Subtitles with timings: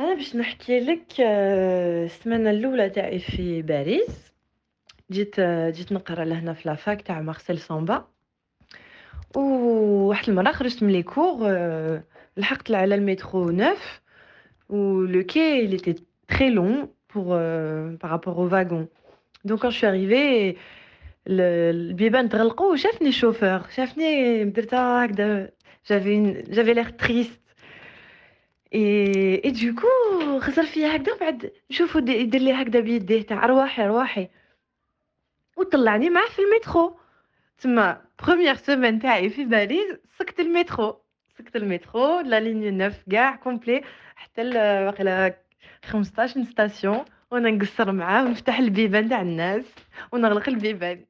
[0.00, 4.32] أنا باش نحكي لك آآ السمانة الأولى تاعي في باريس،
[5.10, 8.04] جيت جيت نقرا لهنا في الفاك تاع مارسيل سامبا،
[9.36, 12.02] وواحد المرة خرجت من les cours آآ
[12.36, 13.78] لحقت على المترو 9
[14.68, 18.88] و le quai il était très long pour heu par rapport au wagon.
[19.44, 20.56] Donc quand je suis arrivée
[21.28, 21.40] ال
[21.90, 25.50] البيبان تغلقوا وشافني الشوفور، شافني درتها هكذا
[25.88, 27.40] j'avais une j'avais l'air triste
[28.72, 29.09] et
[29.45, 29.87] اي دوكو
[30.39, 34.29] خسر فيا هكذا بعد شوفوا يدير لي هكذا بيديه تاع ارواحي ارواحي
[35.57, 36.99] وطلعني معاه في المترو.
[37.59, 41.01] تما بروميير سيمين تاعي في باريس سكت المترو.
[41.37, 43.81] سكت المترو لا ليني نوف كاع كومبلي
[44.15, 44.41] حتى
[44.85, 45.35] واقيلا
[45.85, 49.65] 15 ستاسيون وأنا نقصر معاه ونفتح البيبان تاع الناس
[50.11, 51.05] ونغلق البيبان.